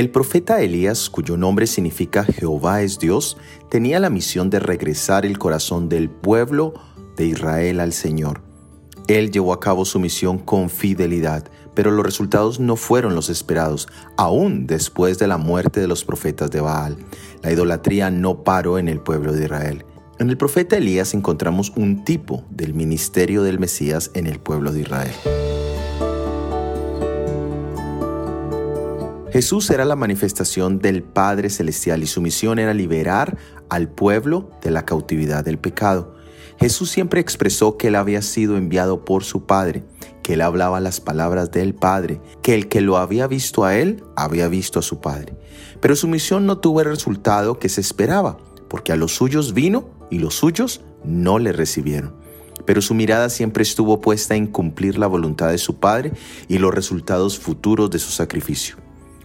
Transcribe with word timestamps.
El 0.00 0.08
profeta 0.08 0.62
Elías, 0.62 1.10
cuyo 1.10 1.36
nombre 1.36 1.66
significa 1.66 2.24
Jehová 2.24 2.80
es 2.80 2.98
Dios, 2.98 3.36
tenía 3.68 4.00
la 4.00 4.08
misión 4.08 4.48
de 4.48 4.58
regresar 4.58 5.26
el 5.26 5.36
corazón 5.36 5.88
del 5.88 6.08
pueblo 6.08 6.74
de 7.16 7.26
Israel 7.26 7.80
al 7.80 7.92
Señor. 7.92 8.40
Él 9.08 9.30
llevó 9.30 9.52
a 9.52 9.60
cabo 9.60 9.84
su 9.84 9.98
misión 9.98 10.38
con 10.38 10.70
fidelidad, 10.70 11.50
pero 11.74 11.90
los 11.90 12.06
resultados 12.06 12.60
no 12.60 12.76
fueron 12.76 13.14
los 13.14 13.28
esperados, 13.28 13.88
aún 14.16 14.66
después 14.66 15.18
de 15.18 15.26
la 15.26 15.36
muerte 15.36 15.80
de 15.80 15.88
los 15.88 16.04
profetas 16.04 16.50
de 16.50 16.60
Baal. 16.60 16.96
La 17.42 17.52
idolatría 17.52 18.10
no 18.10 18.44
paró 18.44 18.78
en 18.78 18.88
el 18.88 19.00
pueblo 19.00 19.32
de 19.32 19.44
Israel. 19.44 19.84
En 20.20 20.28
el 20.28 20.36
profeta 20.36 20.76
Elías 20.76 21.14
encontramos 21.14 21.72
un 21.76 22.04
tipo 22.04 22.44
del 22.50 22.74
ministerio 22.74 23.42
del 23.42 23.58
Mesías 23.58 24.10
en 24.12 24.26
el 24.26 24.38
pueblo 24.38 24.70
de 24.70 24.82
Israel. 24.82 25.14
Jesús 29.32 29.70
era 29.70 29.86
la 29.86 29.96
manifestación 29.96 30.78
del 30.78 31.02
Padre 31.02 31.48
Celestial 31.48 32.02
y 32.02 32.06
su 32.06 32.20
misión 32.20 32.58
era 32.58 32.74
liberar 32.74 33.38
al 33.70 33.88
pueblo 33.88 34.50
de 34.60 34.70
la 34.70 34.84
cautividad 34.84 35.42
del 35.42 35.58
pecado. 35.58 36.14
Jesús 36.58 36.90
siempre 36.90 37.22
expresó 37.22 37.78
que 37.78 37.86
él 37.88 37.94
había 37.94 38.20
sido 38.20 38.58
enviado 38.58 39.06
por 39.06 39.24
su 39.24 39.46
Padre, 39.46 39.84
que 40.22 40.34
él 40.34 40.42
hablaba 40.42 40.80
las 40.80 41.00
palabras 41.00 41.50
del 41.50 41.74
Padre, 41.74 42.20
que 42.42 42.54
el 42.54 42.68
que 42.68 42.82
lo 42.82 42.98
había 42.98 43.26
visto 43.26 43.64
a 43.64 43.74
él 43.78 44.04
había 44.16 44.48
visto 44.48 44.80
a 44.80 44.82
su 44.82 45.00
Padre. 45.00 45.34
Pero 45.80 45.96
su 45.96 46.08
misión 46.08 46.44
no 46.44 46.58
tuvo 46.58 46.82
el 46.82 46.88
resultado 46.88 47.58
que 47.58 47.70
se 47.70 47.80
esperaba, 47.80 48.36
porque 48.68 48.92
a 48.92 48.96
los 48.96 49.14
suyos 49.14 49.54
vino 49.54 49.98
y 50.10 50.18
los 50.18 50.34
suyos 50.34 50.82
no 51.04 51.38
le 51.38 51.52
recibieron. 51.52 52.14
Pero 52.66 52.82
su 52.82 52.94
mirada 52.94 53.30
siempre 53.30 53.62
estuvo 53.62 54.00
puesta 54.00 54.34
en 54.34 54.46
cumplir 54.46 54.98
la 54.98 55.06
voluntad 55.06 55.50
de 55.50 55.58
su 55.58 55.76
Padre 55.76 56.12
y 56.48 56.58
los 56.58 56.74
resultados 56.74 57.38
futuros 57.38 57.90
de 57.90 57.98
su 57.98 58.10
sacrificio. 58.10 58.76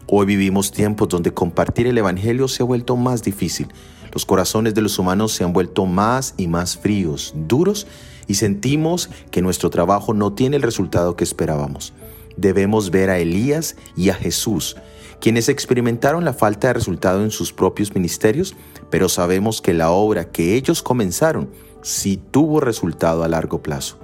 Hoy 0.07 0.25
vivimos 0.25 0.71
tiempos 0.71 1.09
donde 1.09 1.33
compartir 1.33 1.87
el 1.87 1.97
Evangelio 1.97 2.47
se 2.47 2.63
ha 2.63 2.65
vuelto 2.65 2.95
más 2.95 3.23
difícil. 3.23 3.67
Los 4.13 4.25
corazones 4.25 4.73
de 4.73 4.81
los 4.81 4.97
humanos 4.99 5.33
se 5.33 5.43
han 5.43 5.51
vuelto 5.51 5.85
más 5.85 6.35
y 6.37 6.47
más 6.47 6.77
fríos, 6.77 7.33
duros, 7.35 7.88
y 8.27 8.35
sentimos 8.35 9.09
que 9.31 9.41
nuestro 9.41 9.69
trabajo 9.69 10.13
no 10.13 10.33
tiene 10.33 10.55
el 10.57 10.61
resultado 10.61 11.15
que 11.15 11.23
esperábamos. 11.23 11.93
Debemos 12.38 12.91
ver 12.91 13.09
a 13.09 13.19
Elías 13.19 13.75
y 13.95 14.09
a 14.09 14.14
Jesús, 14.14 14.75
quienes 15.19 15.50
experimentaron 15.50 16.25
la 16.25 16.33
falta 16.33 16.67
de 16.67 16.73
resultado 16.73 17.23
en 17.23 17.31
sus 17.31 17.53
propios 17.53 17.94
ministerios, 17.95 18.55
pero 18.89 19.09
sabemos 19.09 19.61
que 19.61 19.73
la 19.73 19.91
obra 19.91 20.31
que 20.31 20.56
ellos 20.56 20.83
comenzaron 20.83 21.50
sí 21.81 22.22
tuvo 22.31 22.59
resultado 22.59 23.23
a 23.23 23.28
largo 23.28 23.61
plazo. 23.61 24.00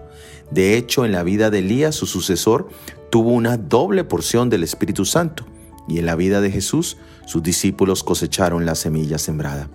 De 0.51 0.77
hecho, 0.77 1.05
en 1.05 1.11
la 1.11 1.23
vida 1.23 1.49
de 1.49 1.59
Elías, 1.59 1.95
su 1.95 2.05
sucesor, 2.05 2.69
tuvo 3.09 3.31
una 3.31 3.57
doble 3.57 4.03
porción 4.03 4.49
del 4.49 4.63
Espíritu 4.63 5.05
Santo 5.05 5.45
y 5.87 5.99
en 5.99 6.05
la 6.05 6.15
vida 6.15 6.41
de 6.41 6.51
Jesús 6.51 6.97
sus 7.25 7.43
discípulos 7.43 8.03
cosecharon 8.03 8.65
la 8.65 8.75
semilla 8.75 9.17
sembrada. 9.17 9.69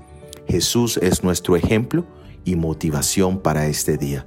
Jesús 0.49 0.99
es 0.99 1.25
nuestro 1.25 1.57
ejemplo 1.57 2.05
y 2.45 2.57
motivación 2.57 3.41
para 3.41 3.67
este 3.67 3.97
día. 3.97 4.27